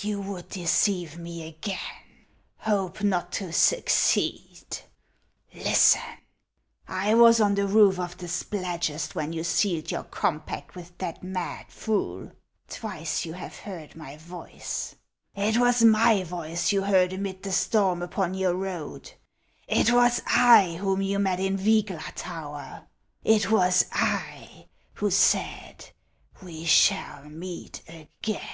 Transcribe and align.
"Ah! 0.02 0.06
you 0.06 0.20
would 0.20 0.48
deceive 0.48 1.18
me 1.18 1.44
again! 1.46 2.24
Hope 2.58 3.02
not 3.02 3.32
to 3.32 3.52
suc 3.52 3.86
ceed. 3.90 4.82
Listen! 5.52 6.00
I 6.86 7.14
was 7.16 7.40
on 7.40 7.56
the 7.56 7.66
roof 7.66 7.98
of 7.98 8.16
the 8.16 8.28
Spladgest 8.28 9.16
when 9.16 9.32
you 9.32 9.42
sealed 9.42 9.90
your 9.90 10.04
compact 10.04 10.76
with 10.76 10.96
that 10.98 11.24
mad 11.24 11.66
fool; 11.68 12.30
twice 12.68 13.24
you 13.24 13.32
have 13.32 13.56
heard 13.58 13.96
my 13.96 14.16
voice. 14.18 14.94
It 15.34 15.58
was 15.58 15.82
my 15.82 16.22
voice 16.22 16.70
you 16.70 16.82
heard 16.82 17.12
amid 17.12 17.42
the 17.42 17.52
storm 17.52 18.00
upon 18.02 18.34
your 18.34 18.54
road; 18.54 19.12
it 19.66 19.90
was 19.92 20.22
I 20.28 20.76
whom 20.80 21.02
you 21.02 21.18
met 21.18 21.40
in 21.40 21.58
Vygla 21.58 22.12
tower; 22.14 22.86
it 23.24 23.46
\vas 23.46 23.86
I 23.92 24.68
who 24.94 25.10
said,' 25.10 25.90
We 26.44 26.64
shall 26.64 27.24
meet 27.24 27.82
again 27.88 28.46